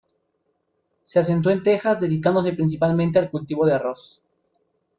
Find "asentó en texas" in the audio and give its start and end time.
1.19-1.99